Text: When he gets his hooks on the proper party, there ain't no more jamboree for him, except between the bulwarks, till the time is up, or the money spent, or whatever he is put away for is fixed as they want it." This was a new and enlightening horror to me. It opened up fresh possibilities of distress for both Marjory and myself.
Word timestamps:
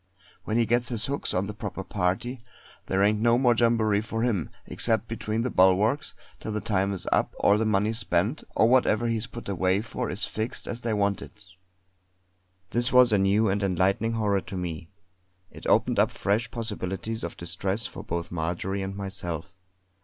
When 0.45 0.57
he 0.57 0.65
gets 0.65 0.89
his 0.89 1.05
hooks 1.05 1.31
on 1.31 1.45
the 1.45 1.53
proper 1.53 1.83
party, 1.83 2.43
there 2.87 3.03
ain't 3.03 3.19
no 3.21 3.37
more 3.37 3.53
jamboree 3.53 4.01
for 4.01 4.23
him, 4.23 4.49
except 4.65 5.07
between 5.07 5.43
the 5.43 5.51
bulwarks, 5.51 6.15
till 6.39 6.51
the 6.51 6.59
time 6.59 6.91
is 6.91 7.07
up, 7.11 7.35
or 7.39 7.55
the 7.59 7.67
money 7.67 7.93
spent, 7.93 8.43
or 8.55 8.67
whatever 8.67 9.05
he 9.05 9.17
is 9.17 9.27
put 9.27 9.47
away 9.47 9.79
for 9.83 10.09
is 10.09 10.25
fixed 10.25 10.67
as 10.67 10.81
they 10.81 10.95
want 10.95 11.21
it." 11.21 11.45
This 12.71 12.91
was 12.91 13.11
a 13.11 13.19
new 13.19 13.47
and 13.47 13.61
enlightening 13.61 14.13
horror 14.13 14.41
to 14.41 14.57
me. 14.57 14.89
It 15.51 15.67
opened 15.67 15.99
up 15.99 16.09
fresh 16.09 16.49
possibilities 16.49 17.23
of 17.23 17.37
distress 17.37 17.85
for 17.85 18.03
both 18.03 18.31
Marjory 18.31 18.81
and 18.81 18.95
myself. 18.97 19.53